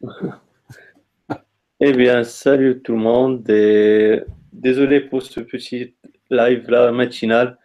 [1.80, 5.94] eh bien, salut tout le monde et désolé pour ce petit
[6.30, 7.58] live là matinal.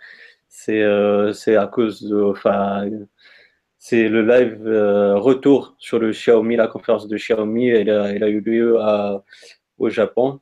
[0.48, 2.90] C'est euh, à cause de, enfin,
[3.78, 7.68] c'est le live euh, retour sur le Xiaomi, la conférence de Xiaomi.
[7.68, 9.24] Elle a, elle a eu lieu à,
[9.78, 10.40] au Japon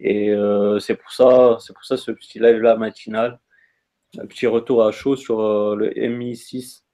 [0.00, 3.40] et euh, c'est pour ça, c'est pour ça ce petit live là matinal,
[4.18, 6.84] un petit retour à chaud sur euh, le Mi 6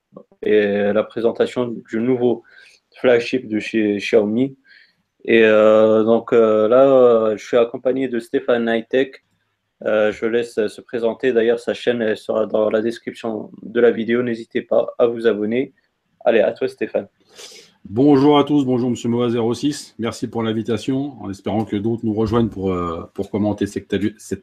[0.43, 2.45] et la présentation du nouveau
[3.01, 4.57] flagship de chez Xiaomi.
[5.25, 9.25] Et euh, donc là, je suis accompagné de Stéphane Hightech.
[9.82, 11.32] je laisse se présenter.
[11.32, 14.23] D'ailleurs, sa chaîne elle sera dans la description de la vidéo.
[14.23, 15.73] N'hésitez pas à vous abonner.
[16.25, 17.09] Allez, à toi Stéphane.
[17.91, 22.49] Bonjour à tous, bonjour Monsieur Moa06, merci pour l'invitation, en espérant que d'autres nous rejoignent
[22.49, 23.93] pour, euh, pour commenter cette,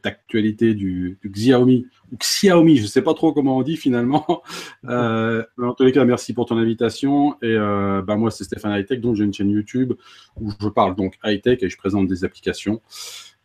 [0.05, 4.43] actualité du, Xiaomi, ou Xiaomi, je ne sais pas trop comment on dit finalement.
[4.89, 7.35] Euh, en tous les cas, merci pour ton invitation.
[7.43, 9.93] Et euh, bah, moi, c'est Stéphane Hightech, donc j'ai une chaîne YouTube
[10.39, 12.81] où je parle donc high-tech et je présente des applications.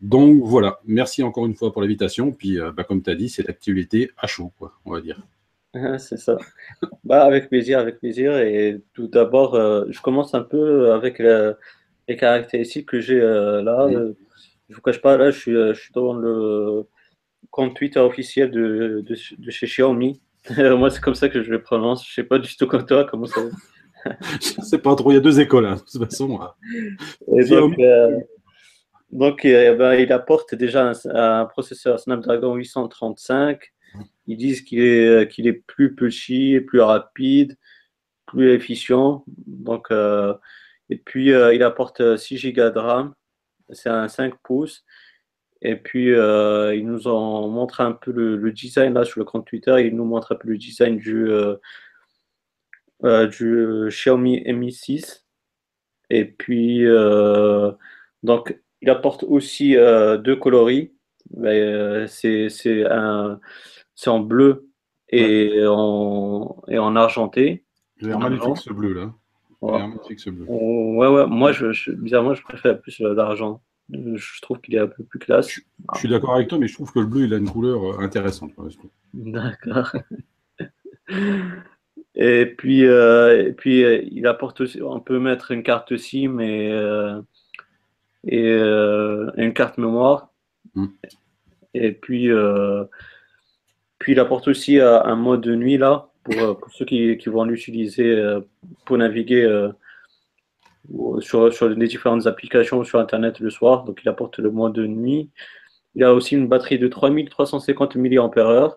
[0.00, 2.32] Donc voilà, merci encore une fois pour l'invitation.
[2.32, 5.20] Puis bah, comme tu as dit, c'est l'actualité à chaud, quoi, on va dire.
[5.98, 6.36] C'est ça.
[7.04, 8.38] Bah, avec plaisir, avec plaisir.
[8.38, 13.88] Et tout d'abord, euh, je commence un peu avec les caractéristiques que j'ai euh, là.
[13.90, 14.14] Je ne
[14.74, 16.84] vous cache pas, là, je suis, euh, je suis dans le
[17.50, 20.20] compte Twitter officiel de, de, chez Xiaomi.
[20.58, 22.04] Moi, c'est comme ça que je le prononce.
[22.04, 23.40] Je ne sais pas du tout comme toi, comment ça
[24.04, 26.38] Je ne sais pas trop, il y a deux écoles, hein, de toute façon.
[29.12, 33.72] donc, ben, il apporte déjà un, un processeur Snapdragon 835
[34.26, 37.56] ils disent qu'il est, euh, qu'il est plus petit, plus rapide,
[38.26, 39.24] plus efficient.
[39.46, 40.34] Donc, euh,
[40.90, 43.14] et puis, euh, il apporte 6 Go de RAM.
[43.70, 44.84] C'est un 5 pouces.
[45.62, 49.86] Et puis, ils nous ont montré un peu le, design là sur le compte Twitter.
[49.86, 51.28] Ils nous montrent un peu le design du,
[53.02, 55.24] du Xiaomi Mi 6.
[56.10, 56.84] Et puis,
[58.22, 60.92] donc, il apporte aussi deux coloris.
[62.06, 63.40] C'est un
[63.96, 64.68] c'est en bleu
[65.08, 67.64] et, en, et en argenté.
[67.96, 69.12] J'ai un magnifique ce bleu là.
[69.62, 69.80] Ouais.
[69.80, 70.44] Un magnifique ce bleu.
[70.48, 73.62] Ouais, ouais, moi, je, bizarrement, je préfère plus l'argent.
[73.90, 75.48] Je trouve qu'il est un peu plus classe.
[75.48, 75.60] Je,
[75.98, 78.04] suis d'accord avec toi, mais je trouve que le bleu, il a une couleur euh,
[78.04, 78.52] intéressante.
[79.14, 79.92] D'accord.
[82.14, 86.40] et puis, euh, et puis euh, il apporte aussi, on peut mettre une carte SIM
[86.40, 86.68] et,
[88.24, 90.32] et une carte mémoire.
[90.74, 90.88] Hmm.
[91.72, 92.28] Et puis,
[94.06, 97.42] puis il apporte aussi euh, un mode de nuit là, pour, euh, ceux qui, vont
[97.42, 98.38] l'utiliser euh,
[98.84, 99.42] pour naviguer
[101.18, 103.82] sur, sur les différentes applications sur Internet le soir.
[103.82, 105.28] Donc il apporte le mode de nuit.
[105.96, 108.76] Il a aussi une batterie de 3350 mAh.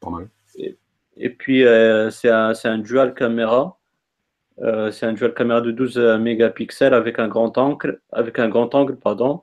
[0.00, 0.28] Pas mal.
[1.18, 1.64] Et, puis
[2.10, 3.78] c'est un, un, dual caméra.
[4.92, 8.96] c'est un dual caméra de 12 mégapixels avec un grand angle, avec un grand angle
[8.96, 9.42] pardon,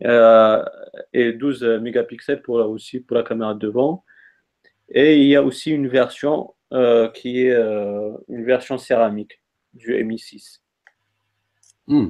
[0.00, 4.02] et 12 mégapixels pour, aussi pour la caméra de devant.
[4.88, 9.40] Et il y a aussi une version euh, qui est euh, une version céramique
[9.74, 10.62] du Mi 6.
[11.86, 12.08] Hmm.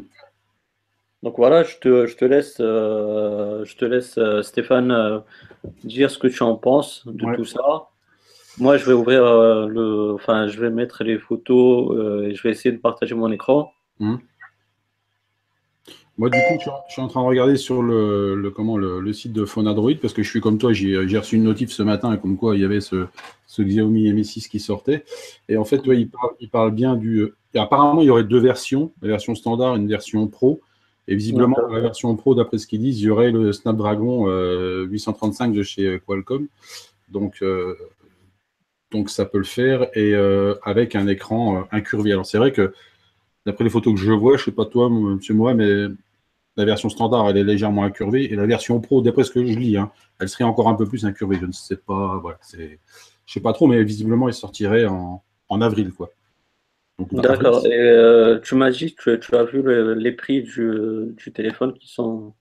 [1.22, 5.22] Donc voilà, je te, je te laisse, euh, je te laisse Stéphane,
[5.84, 7.88] dire ce que tu en penses de tout ça.
[8.58, 9.24] Moi, je vais ouvrir
[9.66, 13.72] le, enfin, je vais mettre les photos et je vais essayer de partager mon écran.
[13.98, 14.16] Hmm.
[16.18, 19.44] Moi, du coup, je suis en train de regarder sur le, comment, le, site de
[19.44, 22.56] Phonadroid parce que je suis comme toi, j'ai reçu une notif ce matin comme quoi
[22.56, 23.06] il y avait ce,
[23.58, 25.04] Xiaomi Mi 6 qui sortait.
[25.48, 26.08] Et en fait, il,
[26.50, 27.32] parle, bien du.
[27.54, 30.60] apparemment, il y aurait deux versions, la version standard et une version pro.
[31.08, 34.26] Et visiblement, la version pro, d'après ce qu'ils disent, il y aurait le Snapdragon
[34.86, 36.48] 835 euh, de chez Qualcomm.
[37.10, 37.76] Donc, euh,
[38.90, 42.12] donc ça peut le faire et euh, avec un écran incurvé.
[42.12, 42.72] Alors, c'est vrai que
[43.44, 45.86] d'après les photos que je vois, je ne sais pas toi, monsieur moi, mais
[46.56, 48.32] la version standard, elle est légèrement incurvée.
[48.32, 50.86] Et la version pro, d'après ce que je lis, hein, elle serait encore un peu
[50.86, 51.38] plus incurvée.
[51.40, 52.18] Je ne sais pas.
[52.18, 52.80] Voilà, c'est,
[53.26, 55.22] je sais pas trop, mais visiblement, elle sortirait en,
[55.60, 55.92] avril.
[55.92, 56.10] quoi.
[57.12, 57.62] D'accord.
[57.66, 59.62] Euh, tu m'as dit que tu as vu
[59.96, 62.32] les prix du, téléphone qui sont.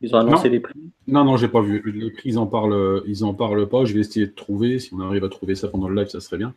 [0.00, 0.74] Ils ont annoncé les prix
[1.06, 1.82] Non, non, j'ai pas vu.
[1.92, 3.84] Les prix, ils en parlent, ils en parlent pas.
[3.84, 4.78] Je vais essayer de trouver.
[4.78, 6.54] Si on arrive à trouver ça pendant le live, ça serait bien.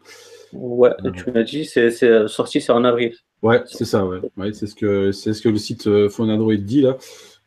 [0.53, 1.91] Ouais, euh, tu m'as dit, c'est,
[2.27, 3.13] sorti, c'est en avril.
[3.41, 4.19] Ouais, c'est ça, ouais.
[4.53, 6.97] c'est ce que c'est ce que le site euh, Phone dit là.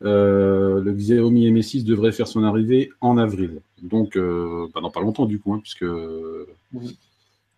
[0.03, 3.61] Euh, le Xiaomi Mi 6 devrait faire son arrivée en avril.
[3.81, 5.85] Donc, euh, bah, dans pas longtemps du coup, hein, puisque.
[5.85, 6.89] Bah,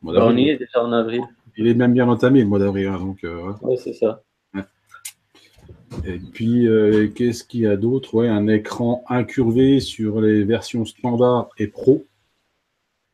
[0.03, 1.23] on y est déjà en avril.
[1.57, 3.25] Il est même bien entamé le mois d'avril, hein, donc.
[3.63, 4.21] ouais, c'est ça.
[6.05, 6.67] Et puis,
[7.15, 8.13] qu'est-ce qu'il y a d'autre?
[8.15, 12.05] Ouais, un écran incurvé sur les versions standard et pro,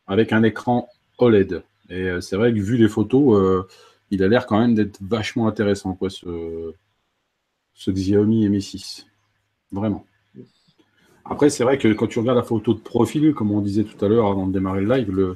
[0.08, 0.90] avec un écran
[1.20, 1.64] OLED.
[1.90, 3.66] Et c'est vrai que vu les photos
[4.14, 6.72] il a l'air quand même d'être vachement intéressant, quoi, ce,
[7.88, 9.08] Xiaomi Mi 6.
[9.72, 10.06] Vraiment.
[11.26, 14.06] Après, c'est vrai que quand tu regardes la photo de profil, comme on disait tout
[14.06, 15.36] à l'heure avant de démarrer le live,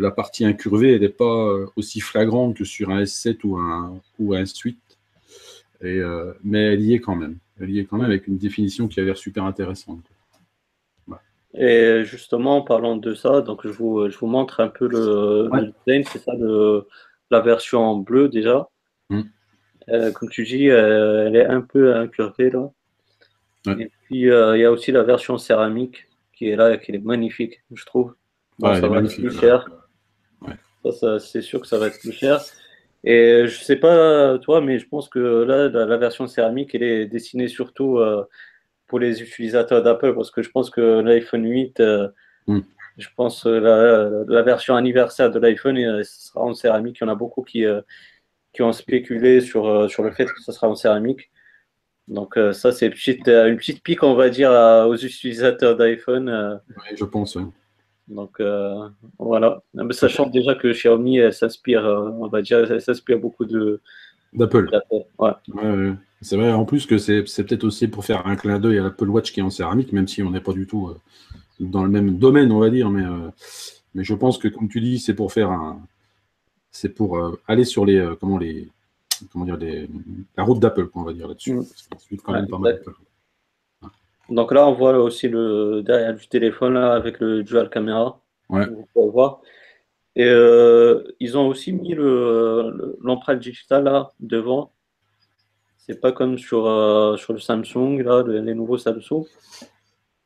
[0.00, 4.42] la partie incurvée, n'est pas aussi flagrante que sur un S7 ou un, ou un
[4.42, 4.76] S8.
[5.82, 7.38] Et, euh, mais elle y est quand même.
[7.60, 10.04] Elle y est quand même avec une définition qui a l'air super intéressante.
[11.58, 15.48] Et justement, en parlant de ça, donc je vous, je vous montre un peu le,
[15.86, 16.86] design, c'est ça, le,
[17.30, 18.68] la version bleue déjà.
[19.08, 19.22] Mm.
[19.88, 22.70] Euh, comme tu dis, euh, elle est un peu incurvée là.
[23.78, 26.98] Et puis euh, il y a aussi la version céramique qui est là, qui est
[26.98, 28.14] magnifique, je trouve.
[28.60, 29.66] ça va être plus cher.
[30.92, 32.40] Ça, c'est sûr que ça va être plus cher.
[33.06, 37.06] Et je sais pas toi, mais je pense que là, la, version céramique, elle est
[37.06, 38.00] destinée surtout
[38.88, 41.80] pour les utilisateurs d'Apple, parce que je pense que l'iPhone 8,
[42.48, 42.58] mm.
[42.98, 46.98] je pense la, la version anniversaire de l'iPhone sera en céramique.
[47.00, 47.64] Il y en a beaucoup qui
[48.56, 51.30] qui ont spéculé sur, euh, sur le fait que ce sera en céramique.
[52.08, 54.50] Donc euh, ça, c'est une petite, euh, une petite pique, on va dire,
[54.88, 56.60] aux utilisateurs d'iPhone.
[56.70, 57.36] Oui, je pense.
[58.08, 58.40] Donc
[59.18, 59.62] voilà.
[59.74, 63.80] Mais sachant déjà que Xiaomi s'inspire, on va dire, s'inspire beaucoup de
[64.32, 64.68] d'Apple.
[65.18, 65.30] Ouais.
[66.20, 69.08] c'est vrai en plus que c'est peut-être aussi pour faire un clin d'œil à l'Apple
[69.08, 70.94] Watch qui est en céramique, même si on n'est pas du tout
[71.58, 72.90] dans le même domaine, on va dire.
[72.90, 73.04] Mais,
[73.94, 75.80] mais je pense que, comme tu dis, c'est pour faire un,
[76.76, 78.68] c'est pour euh, aller sur les, euh, comment les,
[79.32, 79.58] comment dire,
[80.36, 81.54] la route d'Apple, on va dire là-dessus.
[81.54, 81.64] Mm.
[84.28, 88.20] Donc là, on voit aussi le derrière du téléphone avec le dual caméra.
[88.48, 88.66] Ouais.
[88.94, 89.40] voir.
[90.14, 94.72] Et euh, ils ont aussi mis l'empreinte digitale là devant.
[95.78, 96.64] C'est pas comme sur,
[97.18, 99.24] sur le Samsung, là, les nouveaux Samsung.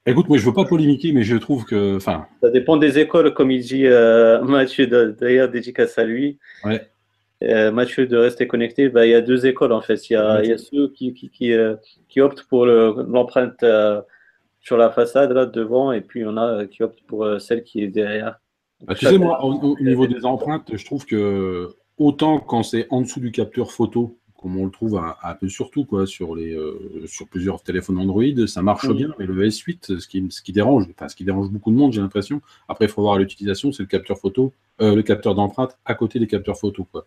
[0.06, 1.98] Écoute, moi je veux pas polémiquer, mais je trouve que.
[2.00, 6.38] Ça dépend des écoles, comme il dit euh, Mathieu, d'ailleurs, dédicace à lui.
[6.64, 6.88] Ouais.
[7.42, 10.10] Euh, Mathieu de rester connecté, bah, il y a deux écoles en fait.
[10.10, 11.76] Il y a, il y a ceux qui, qui, qui, euh,
[12.08, 13.64] qui optent pour l'empreinte
[14.60, 17.62] sur la façade là devant, et puis il y en a qui optent pour celle
[17.62, 18.38] qui est derrière.
[18.82, 23.02] Bah, tu sais, moi, au, niveau des empreintes, je trouve que autant quand c'est en
[23.02, 27.04] dessous du capteur photo, comme on le trouve un, peu surtout quoi, sur, les, euh,
[27.06, 30.86] sur plusieurs téléphones Android, ça marche bien, mais le S8, ce qui, ce qui dérange,
[30.90, 33.82] enfin, ce qui dérange beaucoup de monde, j'ai l'impression, après il faut voir l'utilisation, c'est
[33.82, 36.86] le capteur photo, euh, le capteur d'empreinte à côté des capteurs photo.
[36.90, 37.04] Quoi.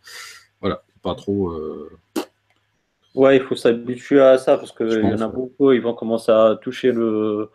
[0.62, 1.50] Voilà, pas trop.
[1.50, 1.90] Euh,
[3.16, 6.32] ouais, il faut s'habituer à ça parce qu'il y en a beaucoup, ils vont commencer
[6.32, 7.50] à toucher le,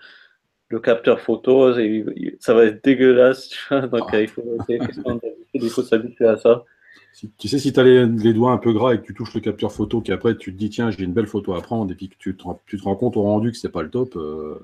[0.70, 4.20] le capteur photo, et ça va être dégueulasse, donc ah.
[4.20, 6.64] il faut s'habituer à ça
[7.36, 9.40] tu sais, si tu as les, doigts un peu gras et que tu touches le
[9.40, 12.08] capteur photo, qu'après tu te dis, tiens, j'ai une belle photo à prendre, et puis
[12.08, 14.16] que tu te, tu te rends compte au rendu que c'est pas le top.
[14.16, 14.58] Euh,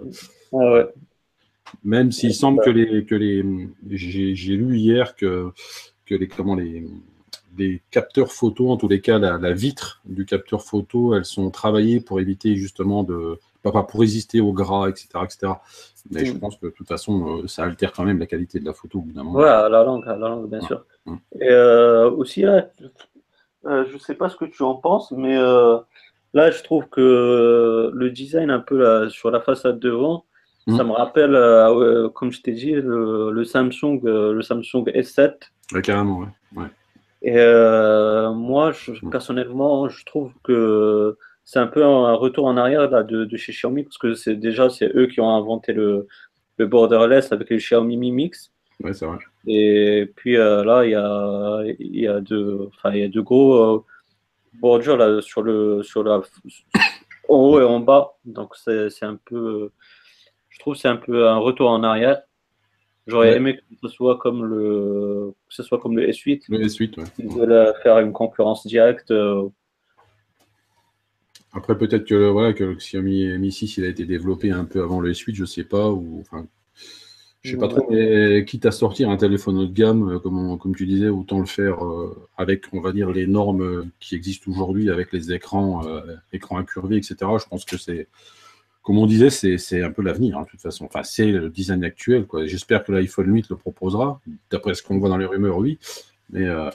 [0.53, 0.85] ah
[1.83, 3.05] même s'il semble que les.
[3.05, 3.45] Que les
[3.91, 5.51] j'ai lu hier que,
[6.07, 6.87] que les, comment les,
[7.57, 12.01] les capteurs photo, en tous les cas, la, vitre du capteur photo, elles sont travaillées
[12.01, 13.39] pour éviter justement de.
[13.73, 15.09] Pas pour résister au gras, etc.
[15.25, 15.53] etc.
[16.11, 16.39] Mais je mm.
[16.39, 18.99] pense que de toute façon, euh, ça altère quand même la qualité de la photo
[18.99, 19.39] au bout d'un moment.
[19.39, 20.85] Ouais, à la langue, à la langue, bien sûr.
[21.07, 21.17] Mm.
[21.41, 22.69] Et euh, aussi, là,
[23.65, 27.91] euh, je ne sais pas ce que tu en penses, mais là, je trouve que
[27.95, 30.27] le design un peu là, sur la façade devant,
[30.67, 30.77] mm.
[30.77, 35.37] ça me rappelle, comme je t'ai dit, le, Samsung, le Samsung S7.
[35.73, 36.67] Ouais, carrément, ouais.
[37.23, 37.35] Et
[38.35, 38.73] moi,
[39.11, 43.85] personnellement, je trouve que c'est un peu un retour en arrière là, de, chez Xiaomi
[43.85, 46.09] parce que c'est déjà c'est eux qui ont inventé le,
[46.57, 48.53] le borderless avec le Xiaomi Mi Mix.
[48.83, 49.19] Ouais, c'est vrai.
[49.47, 53.85] Et puis euh, là, il y a, y a de, y a de gros euh,
[54.55, 56.23] bordures là sur le, sur la,
[57.29, 58.15] en haut et en bas.
[58.25, 59.71] Donc c'est, c'est un peu,
[60.49, 62.23] je trouve c'est un peu un retour en arrière.
[63.07, 66.45] J'aurais aimé que ce soit comme le, que ce soit comme le S8.
[66.49, 67.05] Le S8, ouais.
[67.19, 69.11] Ils veulent faire une concurrence directe.
[69.11, 69.47] Euh,
[71.55, 74.83] après, peut-être que, voilà, que le Xiaomi Mi 6 il a été développé un peu
[74.83, 75.91] avant le S8, je ne sais pas.
[75.91, 76.47] Ou, enfin,
[77.45, 80.59] je sais pas trop, mais quitte à sortir un téléphone haut de gamme, euh, comme,
[80.59, 84.51] comme tu disais, autant le faire euh, avec, on va dire, les normes qui existent
[84.51, 86.01] aujourd'hui, avec les écrans, euh,
[86.33, 87.17] écrans incurvés, etc.
[87.21, 88.09] Je pense que c'est,
[88.83, 90.87] comme on disait, c'est un peu l'avenir, hein, de toute façon.
[90.87, 92.27] Enfin, c'est le design actuel.
[92.47, 94.21] J'espère que l'iPhone 8 le proposera.
[94.51, 95.79] D'après ce qu'on voit dans les rumeurs, oui.
[96.31, 96.71] Mais euh,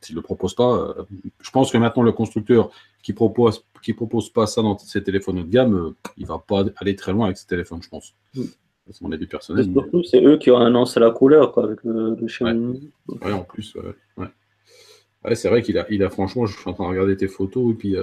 [0.00, 1.04] s'il ne le propose pas, euh,
[1.40, 2.70] je pense que maintenant le constructeur
[3.02, 6.38] qui propose qui propose pas ça dans ses téléphones haut de gamme, euh, il va
[6.38, 8.14] pas aller très loin avec ses téléphones, je pense.
[8.34, 8.42] Mm.
[8.90, 9.70] C'est mon avis personnel.
[9.70, 13.76] Surtout, c'est eux qui ont annoncé la couleur quoi, avec le, le en plus,
[14.16, 15.34] ouais.
[15.34, 17.74] c'est vrai qu'il a, il a franchement, je suis en train de regarder tes photos
[17.74, 17.96] et puis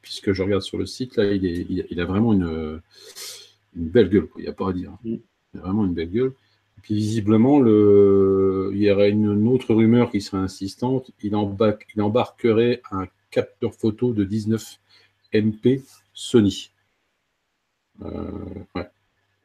[0.00, 2.80] puisque je regarde sur le site là, il, est, il, a, vraiment une,
[3.76, 4.92] une belle gueule, il n'y a pas à dire.
[5.04, 5.16] Mm.
[5.52, 6.32] Il a vraiment une belle gueule.
[6.80, 8.70] puis visiblement, le...
[8.72, 11.10] il y aurait une, autre rumeur qui serait insistante.
[11.22, 14.79] Il, il embarquerait un capteur photo de 19
[15.34, 15.82] MP
[16.12, 16.70] Sony.
[18.02, 18.08] Euh,
[18.74, 18.88] ouais.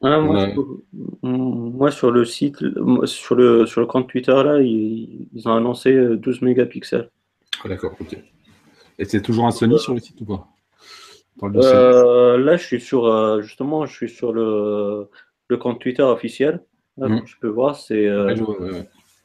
[0.02, 0.20] Ah,
[1.22, 2.58] moi, sur le site,
[3.04, 7.10] sur le, sur le compte Twitter, là, ils, ont annoncé 12 euh, mégapixels.
[7.64, 8.16] Ah, d'accord, ok.
[8.98, 10.46] Et c'est toujours un Sony sur le site ou pas?
[11.42, 15.08] Euh, Là, je suis sur, justement, je suis sur le,
[15.48, 16.62] le compte Twitter officiel.
[16.98, 17.22] Là, mmh.
[17.26, 18.34] je peux voir, c'est ah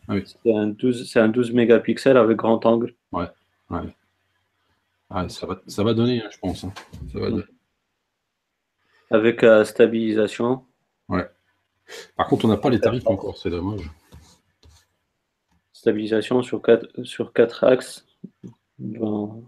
[0.10, 2.96] un, 12, un 12 mégapixels avec grand angle.
[3.12, 3.28] Ouais,
[3.70, 3.80] ouais.
[5.30, 6.64] Ça, va, ça va donner, hein, je pense.
[6.64, 6.74] Hein.
[7.12, 7.44] Ça va donner.
[9.10, 10.66] Avec euh, stabilisation.
[11.10, 11.30] Ouais.
[12.16, 13.90] Par contre, on n'a pas les tarifs encore, c'est dommage.
[15.74, 18.06] Stabilisation sur 4, sur quatre axes.
[19.00, 19.44] Oh,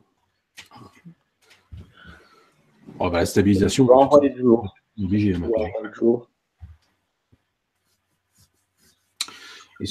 [2.99, 3.87] bah, la stabilisation.
[3.89, 4.75] On va les jours.
[5.01, 6.27] Obligé maintenant.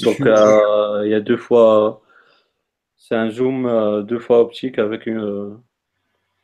[0.03, 2.02] Donc, euh, il y a deux fois.
[3.03, 5.59] C'est un zoom euh, deux fois optique avec une.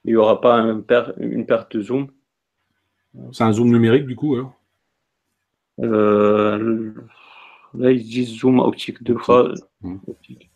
[0.03, 2.11] il n'y aura pas une perte de zoom.
[3.31, 4.53] C'est un zoom numérique du coup alors?
[5.79, 6.93] Euh,
[7.75, 9.53] Là ils disent zoom optique deux fois.
[10.05, 10.51] Optique.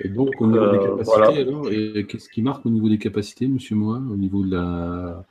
[0.00, 2.98] Et donc au niveau des euh, capacités alors, et qu'est-ce qui marque au niveau des
[2.98, 5.24] capacités, monsieur Moi, au niveau de la.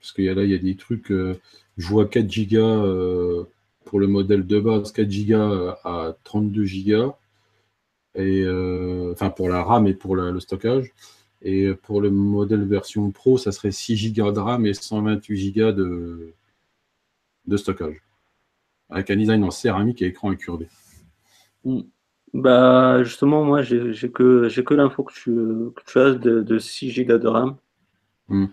[0.00, 1.12] Parce qu'il y a là, il y a des trucs.
[1.12, 1.38] Euh,
[1.80, 3.48] je vois 4 Go
[3.86, 7.14] pour le modèle de base, 4 Go à 32 Go
[8.14, 10.92] et euh, enfin pour la RAM et pour le stockage.
[11.42, 15.72] Et pour le modèle version Pro, ça serait 6 Go de RAM et 128 Go
[15.72, 16.34] de,
[17.46, 18.02] de stockage.
[18.90, 20.68] Avec un design en céramique et écran incurvé.
[21.64, 21.80] Hmm.
[22.34, 26.58] Bah justement, moi j'ai que j'ai que l'info que tu, que tu as de, de
[26.58, 27.56] 6 Go de RAM.
[28.28, 28.46] Hmm.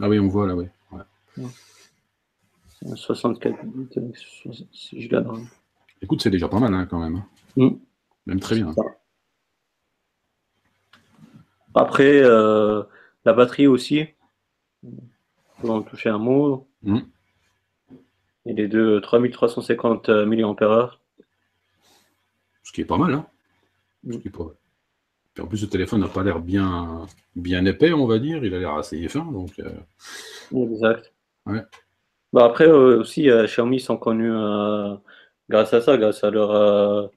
[0.00, 0.66] Ah oui, on voit là, oui.
[2.94, 5.46] 64 bits avec 6 Go de RAM.
[6.02, 7.16] Écoute, c'est déjà pas mal hein, quand même.
[7.16, 7.26] Hein.
[7.56, 7.76] Hmm.
[8.26, 8.74] Même très bien.
[11.74, 12.82] Après, euh,
[13.24, 14.06] la batterie aussi.
[15.62, 16.68] On en toucher un mot.
[16.82, 17.00] Mmh.
[18.46, 20.90] Il est de 3350 mAh.
[22.62, 23.26] Ce qui est pas mal, hein
[24.10, 24.52] Ce qui est pas
[25.40, 28.44] en plus, le téléphone n'a pas l'air bien, bien épais, on va dire.
[28.44, 29.24] Il a l'air assez fin.
[29.24, 29.70] Donc, euh.
[30.52, 31.12] Exact.
[32.34, 34.32] Bah après, euh, aussi, Xiaomi sont connus
[35.48, 37.10] grâce à ça, grâce à leur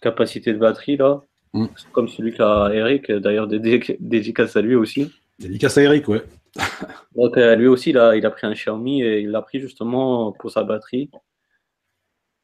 [0.00, 0.98] capacité de batterie.
[0.98, 1.22] là.
[1.54, 1.66] Mm.
[1.92, 5.12] Comme celui qu'a Eric, d'ailleurs, dédicace à lui aussi.
[5.38, 6.22] Dédicace à Eric, ouais.
[7.16, 10.32] Donc, euh, lui aussi, là, il a pris un Xiaomi et il l'a pris justement
[10.32, 11.10] pour sa batterie.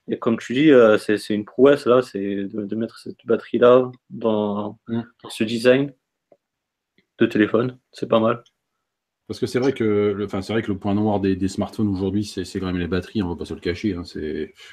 [0.09, 4.19] Et comme tu dis, euh, c'est une prouesse là, c'est de, mettre cette batterie-là mm.
[4.19, 4.79] dans,
[5.29, 5.93] ce design
[7.19, 7.79] de téléphone.
[7.93, 8.43] C'est pas mal.
[9.31, 11.87] Parce que c'est vrai que le, enfin, c'est vrai que le point noir des, smartphones
[11.87, 13.95] aujourd'hui, c'est quand même les batteries, on ne va pas se le cacher.
[13.95, 14.03] Hein.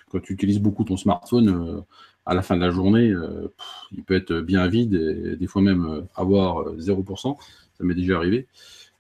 [0.10, 1.82] quand tu utilises beaucoup ton smartphone, euh,
[2.26, 3.54] à la fin de la journée, euh,
[3.92, 7.38] il peut être bien vide et des fois même euh, avoir 0%.
[7.78, 8.48] Ça m'est déjà arrivé.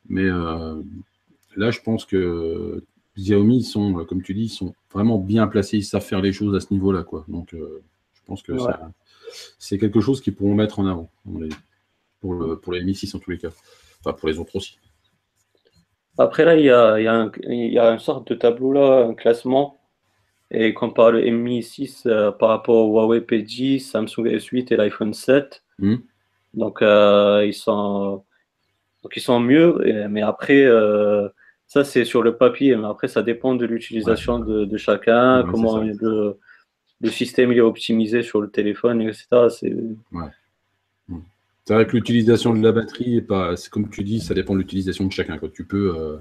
[0.07, 2.83] Mais là, je pense que
[3.17, 6.55] Xiaomi, sont, comme tu dis, ils sont vraiment bien placés, ils savent faire les choses
[6.55, 7.01] à ce niveau-là.
[7.01, 7.25] Quoi.
[7.27, 8.53] Donc, je pense que
[9.57, 11.09] c'est quelque chose qu'ils pourront mettre en avant,
[12.21, 13.49] pour, le, pour les Mi 6 en tous les cas.
[14.01, 14.77] Enfin, pour les autres aussi.
[16.17, 19.77] Après, là, il y a, il y a, une sorte de tableau, là, un classement,
[20.49, 25.13] et compare le Mi 6 euh, par rapport au Huawei P10, Samsung S8 et l'iPhone
[25.13, 25.63] 7.
[25.79, 25.97] Hmm.
[26.53, 28.23] Donc, euh, ils sont,
[29.03, 31.27] donc, ils sont mieux, mais après, euh,
[31.67, 36.39] ça, c'est sur le papier, mais après, ça dépend de l'utilisation de, chacun, comment le,
[37.01, 39.27] le, système il est optimisé sur le téléphone, etc.
[39.49, 39.75] C'est,
[41.67, 43.21] c'est vrai que l'utilisation de la batterie,
[43.71, 45.37] comme tu dis, ça dépend de l'utilisation de chacun.
[45.37, 45.49] Quoi.
[45.49, 46.15] Tu peux, euh,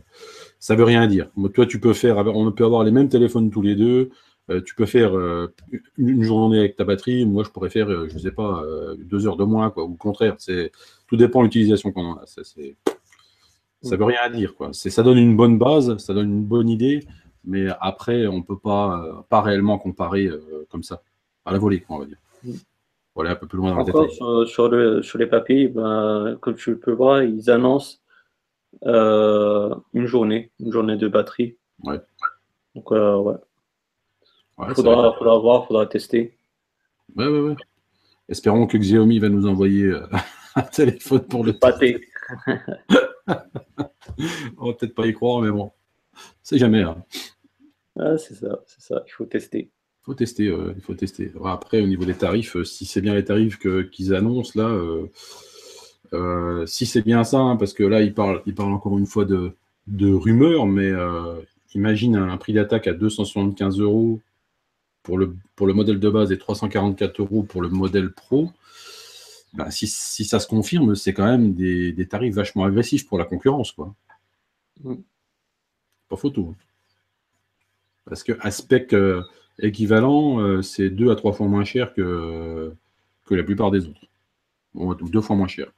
[0.59, 1.31] ça veut rien dire.
[1.55, 4.11] Toi, tu peux faire, on peut avoir les mêmes téléphones tous les deux.
[4.51, 5.55] Euh, tu peux faire euh,
[5.99, 7.25] une journée avec ta batterie.
[7.27, 8.61] Moi, je pourrais faire, je ne sais pas,
[8.99, 9.73] deux heures de moins.
[9.77, 10.37] Ou au contraire,
[11.07, 12.27] tout dépend de l'utilisation qu'on en a.
[12.27, 17.07] Ça, ça veut rien dire, ça donne une bonne base, ça donne une bonne idée,
[17.45, 20.29] mais après, on peut pas, pas réellement comparer
[20.71, 21.03] comme ça
[21.45, 22.19] à la volée, on va dire.
[23.25, 24.11] Mm un peu plus loin dans Encore
[24.47, 27.99] sur, le, sur, les papiers, ben, comme tu peux voir, ils annoncent
[28.85, 31.57] euh, une journée, une journée de batterie.
[31.83, 32.01] Ouais.
[32.75, 33.37] Donc, euh, ouais.
[34.69, 36.37] Il faudra, faudra, voir, faudra tester.
[37.15, 37.57] Ouais, ouais, ouais.
[38.29, 40.07] Espérons que Xiaomi va nous envoyer euh,
[40.55, 42.01] un téléphone pour le pâté.
[44.59, 45.73] On va peut-être pas y croire, mais bon,
[46.43, 46.83] c'est jamais.
[46.83, 47.03] Hein.
[47.99, 49.71] Ah, c'est ça, c'est ça, il faut tester
[50.07, 50.45] faut tester,
[50.77, 51.33] il faut tester.
[51.45, 55.09] Après, au niveau des tarifs, euh, si c'est bien les tarifs qu'ils annoncent là, euh,
[56.15, 59.07] Euh, si c'est bien ça, hein, parce que là, il parle, il parle encore une
[59.07, 61.41] fois de, de rumeurs, mais euh,
[61.75, 64.21] imagine un, prix d'attaque à 275 euros
[65.03, 68.53] pour le, pour le modèle de base et 344 euros pour le modèle pro.
[69.55, 73.73] Bah, si, ça se confirme, c'est quand même des, tarifs vachement agressifs pour la concurrence.
[73.73, 73.95] Quoi.
[74.85, 74.95] Mm.
[76.09, 76.51] Pas photo.
[76.53, 76.57] Hein.
[78.05, 79.23] Parce que aspect euh,
[79.59, 82.73] équivalent, c'est deux à trois fois moins cher que,
[83.25, 84.01] que la plupart des autres.
[84.75, 85.73] Ou deux fois moins cher.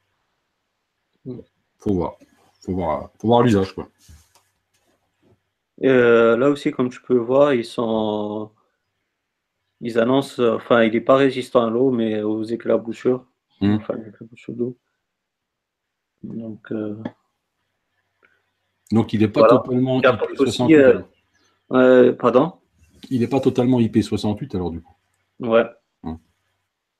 [1.77, 2.17] Faut voir.
[2.61, 3.89] Faut voir, faut voir l'usage, quoi.
[5.83, 8.51] Euh, là aussi, comme tu peux voir, ils sont.
[9.81, 10.43] Ils annoncent.
[10.43, 13.25] Enfin, il n'est pas résistant à l'eau, mais aux éclaboussures.
[13.61, 13.75] Hmm.
[13.75, 14.77] Enfin, éclaboussures d'eau.
[16.23, 16.71] Donc.
[16.71, 17.01] Euh,
[18.91, 21.03] Donc, il n'est pas totalement IP68.
[21.71, 22.58] Euh, pardon?
[23.09, 24.95] Il n'est pas totalement IP68, alors, du coup.
[25.39, 25.65] Ouais.
[26.03, 26.15] Hmm.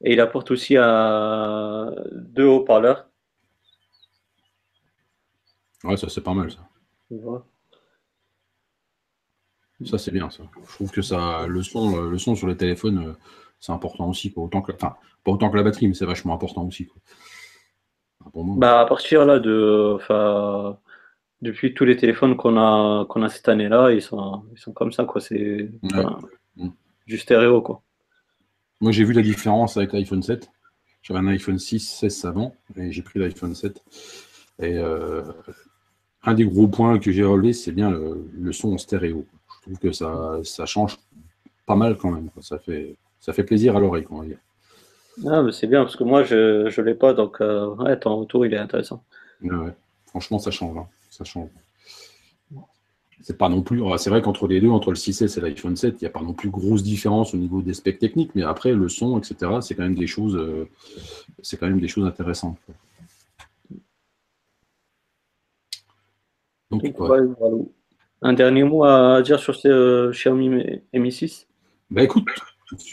[0.02, 3.10] Et il apporte aussi à deux haut-parleurs
[5.84, 6.60] Ouais, ça c'est pas mal ça.
[9.86, 10.44] Ça c'est bien ça.
[10.68, 13.16] Je trouve que ça, le son, le son sur les téléphones,
[13.62, 14.34] c'est important aussi.
[14.36, 16.88] Autant que, enfin, pas autant que la batterie, mais c'est vachement important aussi.
[16.88, 17.02] Quoi.
[18.58, 20.78] Bah, à partir là de, enfin,
[21.42, 24.92] depuis tous les téléphones qu'on a, qu'on a cette année-là, ils sont, ils sont comme
[24.92, 25.22] ça quoi.
[25.22, 26.70] C'est mm.
[27.08, 27.82] du stéréo quoi.
[28.82, 30.50] Moi j'ai vu la différence avec l'iPhone 7.
[31.02, 33.82] J'avais un iPhone 6, 16 avant, et j'ai pris l'iPhone 7.
[34.62, 35.24] Et euh,
[36.24, 39.26] un des gros points que j'ai relevé, c'est bien le, son en stéréo.
[39.48, 40.98] Je trouve que ça, ça change
[41.66, 42.30] pas mal quand même.
[42.42, 44.40] Ça, fait, ça fait plaisir à l'oreille, on va dire.
[45.28, 48.18] Ah, mais c'est bien, parce que moi, je ne l'ai pas, donc euh, ouais, ton
[48.18, 49.04] retour, il est intéressant.
[49.42, 49.74] Ouais,
[50.08, 50.78] Franchement, ça change.
[50.78, 50.88] Hein.
[51.20, 51.50] Ça change.
[53.22, 53.82] C'est pas non plus.
[53.98, 56.22] C'est vrai qu'entre les deux, entre le 6S et l'iPhone 7, il n'y a pas
[56.22, 59.76] non plus grosse différence au niveau des specs techniques, mais après, le son, etc., c'est
[59.76, 60.70] quand même des choses, euh,
[61.42, 62.58] c'est quand même des choses intéressantes.
[68.22, 70.50] Un dernier mot à dire sur ce euh, Xiaomi
[70.94, 71.48] Mi 6
[71.90, 72.26] Bah écoute,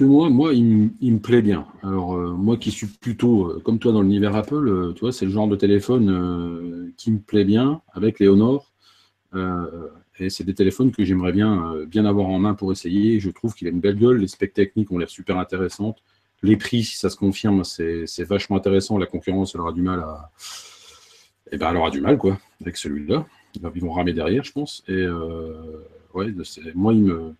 [0.00, 1.66] moi, moi il, me plaît bien.
[1.82, 5.24] Alors, euh, moi qui suis plutôt, euh, comme toi, dans l'univers Apple, tu vois, c'est
[5.24, 8.72] le genre de téléphone qui me plaît bien, avec les Honor.
[10.18, 13.20] et c'est des téléphones que j'aimerais bien, bien avoir en main pour essayer.
[13.20, 16.02] Je trouve qu'il a une belle gueule, les specs techniques ont l'air super intéressantes.
[16.42, 18.98] Les prix, si ça se confirme, c'est vachement intéressant.
[18.98, 20.30] La concurrence, elle aura du mal à.
[21.52, 23.26] Eh ben, elle aura du mal, quoi, avec celui-là.
[23.54, 24.82] Ils vont ramer derrière, je pense.
[24.88, 25.54] Et euh,
[26.14, 26.32] ouais,
[26.74, 27.34] moi, il me.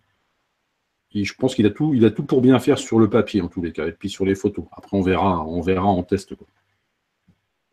[1.13, 3.47] Je pense qu'il a tout, il a tout pour bien faire sur le papier en
[3.47, 4.65] tous les cas, et puis sur les photos.
[4.71, 6.35] Après, on verra, on verra en test.
[6.35, 6.47] Quoi.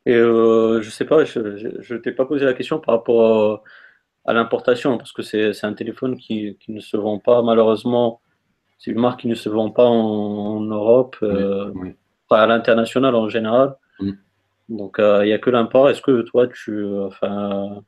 [0.07, 3.63] Et euh, je sais pas, je, ne t'ai pas posé la question par rapport
[4.25, 8.21] à, l'importation, parce que c'est un téléphone qui, ne se vend pas malheureusement.
[8.79, 11.73] C'est une marque qui ne se vend pas en, Europe, euh,
[12.31, 13.77] à l'international en général.
[14.69, 15.91] Donc euh, il n'y a que l'import.
[15.91, 17.83] Est-ce que toi tu, enfin,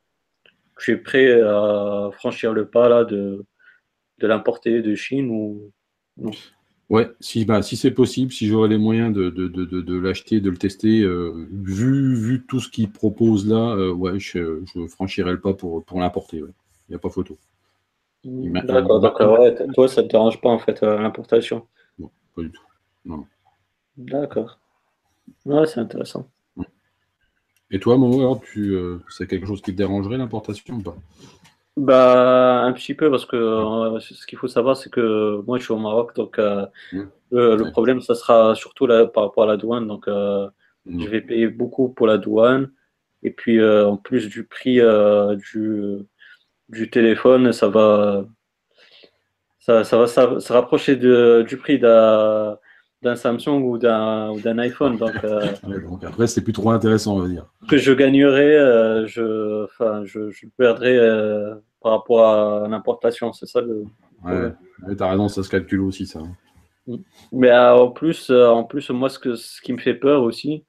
[0.78, 3.44] tu es prêt à franchir le pas là de,
[4.18, 5.72] de l'importer de Chine ou
[6.16, 6.30] non?
[6.88, 10.40] Ouais, si, bah, si c'est possible, si j'aurais les moyens de, de, de, de l'acheter,
[10.40, 14.86] de le tester, euh, vu, vu tout ce qu'il propose là, euh, ouais, je, je
[14.86, 16.38] franchirais le pas pour, pour l'importer.
[16.38, 16.44] Il
[16.90, 17.36] n'y a pas photo.
[18.24, 19.40] D'accord, d'accord.
[19.40, 21.66] Ouais, toi, ça ne te dérange pas en fait euh, l'importation?
[21.98, 22.62] Non, pas du tout.
[23.04, 23.26] Non.
[23.96, 24.60] D'accord.
[25.44, 26.28] Ouais, c'est intéressant.
[27.72, 28.76] Et toi, Momo, alors, tu,
[29.08, 30.96] c'est quelque chose qui te dérangerait l'importation ou pas?
[31.76, 35.64] Bah, un petit peu, parce que euh, ce qu'il faut savoir, c'est que moi, je
[35.64, 37.02] suis au Maroc, donc euh, mmh.
[37.32, 39.86] le, problème, ça sera surtout là, par rapport à la douane.
[39.86, 40.50] Donc, mmh.
[40.86, 42.70] je vais payer beaucoup pour la douane.
[43.22, 44.80] Et puis, en plus du prix
[45.36, 45.98] du,
[46.70, 48.24] du téléphone, ça va,
[49.58, 52.58] ça, ça va se rapprocher du prix d'un
[53.02, 54.98] d'un Samsung ou d'un iPhone.
[55.24, 55.52] Euh,
[55.88, 57.46] donc, après, c'est plus trop intéressant, on va dire.
[57.68, 59.66] Que je gagnerais, euh, je,
[60.04, 63.32] je, je perdrais euh, par rapport à l'importation.
[63.32, 63.84] C'est ça le.
[64.24, 66.20] Ouais, t'as raison, ça se calcule aussi, ça.
[66.86, 66.96] Mm.
[67.32, 70.64] Mais en plus, en plus, moi, ce, que, ce qui me fait peur aussi,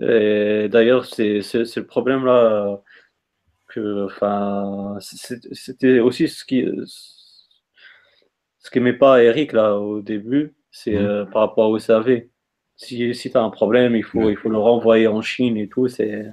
[0.00, 2.80] et d'ailleurs, c'est le problème là,
[3.68, 6.66] que, enfin, c'était aussi ce qui,
[8.58, 11.06] ce qu'aimait pas Eric là au début, c'est mhm.
[11.06, 12.22] euh, par rapport au SAV.
[12.76, 15.68] Si, si tu as un problème, il faut, il faut le renvoyer en Chine et
[15.68, 15.88] tout.
[15.88, 16.26] C'est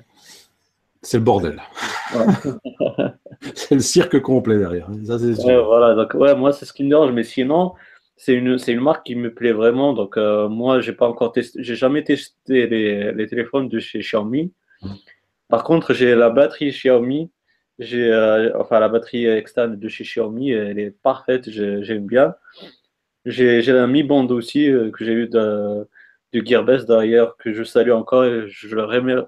[1.02, 1.62] c'est le bordel.
[3.56, 4.90] c'est le cirque complet derrière.
[5.64, 7.74] Voilà, donc ouais, moi c'est ce qui me dérange, mais sinon
[8.16, 9.94] c'est une, une marque qui me plaît vraiment.
[9.94, 14.00] Donc euh, moi j'ai pas encore testé, j'ai jamais testé les, les, téléphones de chez
[14.00, 14.54] Xiaomi.
[15.50, 17.32] Par contre j'ai la batterie Xiaomi,
[17.80, 22.36] j'ai euh, enfin la batterie externe de chez Xiaomi, elle est parfaite, j'aime bien.
[23.26, 25.86] J'ai un Mi Band aussi euh, que j'ai eu de
[26.34, 28.68] Gearbest d'ailleurs, que je salue encore et je,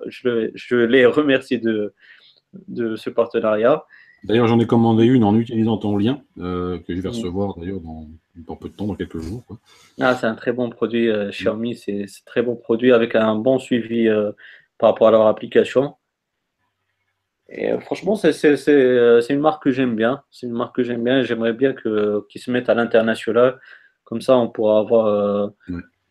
[0.08, 1.94] je, je les remercie de,
[2.68, 3.86] de ce partenariat.
[4.24, 7.80] D'ailleurs, j'en ai commandé une en utilisant ton lien, euh, que je vais recevoir d'ailleurs
[7.80, 9.44] dans, peu de temps, dans quelques jours.
[10.00, 13.36] Ah, c'est un très bon produit euh, Xiaomi, c'est un très bon produit avec un
[13.36, 14.32] bon suivi euh,
[14.78, 15.96] par rapport à leur application.
[17.48, 20.22] Et franchement, c'est une marque que j'aime bien.
[20.30, 21.24] C'est une marque que j'aime bien.
[21.24, 23.60] J'aimerais bien qu'ils se mettent à l'international.
[24.04, 25.52] Comme ça, on pourra avoir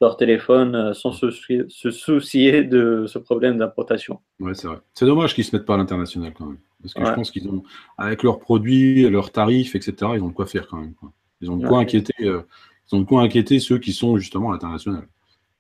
[0.01, 4.21] leur téléphone sans se, se, soucier de ce problème d'importation.
[4.39, 4.79] Ouais, c'est vrai.
[4.95, 6.59] C'est dommage qu'ils se mettent pas à l'international quand même.
[6.83, 7.63] Parce que je pense qu'ils ont,
[7.97, 10.95] avec leurs produits, leurs tarifs, etc., ils ont de quoi faire quand même.
[11.41, 12.43] Ils ont de quoi inquiéter, euh,
[12.91, 15.09] ils ont de quoi inquiéter ceux qui sont justement à l'international.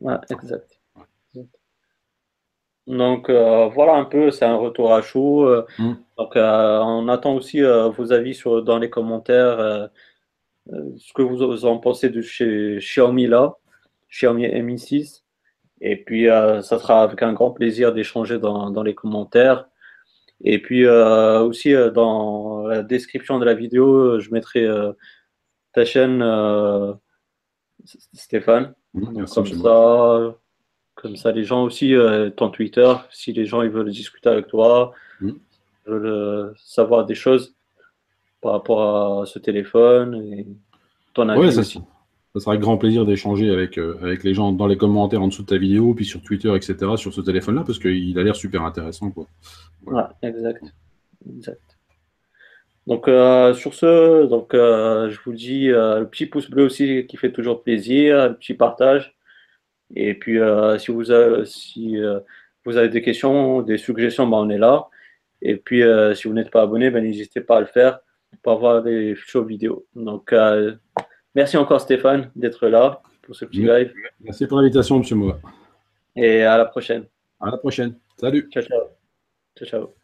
[0.00, 0.78] Ouais, exact.
[2.86, 5.46] Donc euh, voilà un peu, c'est un retour à chaud.
[5.46, 5.94] Euh, mm.
[6.16, 9.90] Donc on attend aussi vos avis sur, dans les commentaires,
[10.66, 13.56] ce que vous en pensez de chez Xiaomi là,
[14.10, 15.24] Xiaomi Mi 6.
[15.80, 19.68] Et puis ça sera avec un grand plaisir d'échanger dans, dans les commentaires.
[20.44, 24.92] Et puis euh, aussi euh, dans la description de la vidéo, je mettrai euh,
[25.72, 26.24] ta chaîne
[27.84, 28.74] Stéphane.
[28.94, 30.34] Comme ça,
[30.94, 31.94] comme ça, les gens aussi,
[32.36, 35.30] ton Twitter, si les gens ils veulent discuter avec toi, mmh.
[35.86, 37.54] veulent savoir des choses
[38.40, 40.46] par rapport à ce téléphone et
[41.14, 41.52] ton avis.
[41.52, 41.80] ça, aussi.
[42.34, 45.42] Ça sera avec grand plaisir d'échanger avec, avec les gens dans les commentaires en dessous
[45.42, 48.62] de ta vidéo, puis sur Twitter, etc., sur ce téléphone-là, parce qu'il a l'air super
[48.62, 49.10] intéressant.
[49.10, 49.26] Quoi.
[49.86, 50.62] Ouais, exact.
[51.28, 51.78] exact.
[52.88, 57.06] Donc euh, sur ce, donc euh, je vous dis euh, le petit pouce bleu aussi
[57.06, 59.14] qui fait toujours plaisir, le petit partage.
[59.94, 60.38] Et puis
[60.78, 61.96] si vous avez, si
[62.64, 64.88] vous avez des questions, des suggestions, ben, on est là.
[65.42, 65.82] Et puis
[66.14, 68.00] si vous n'êtes pas abonné, ben, n'hésitez pas à le faire
[68.42, 69.86] pour avoir des futures vidéos.
[69.94, 70.34] Donc
[71.38, 73.92] merci encore Stéphane d'être là pour ce petit live.
[74.20, 75.38] Merci pour l'invitation, Monsieur Moa.
[76.16, 77.04] Et à la prochaine.
[77.38, 77.94] À la prochaine.
[78.16, 78.48] Salut.
[78.50, 78.80] Ciao ciao.
[79.56, 79.97] Ciao, ciao.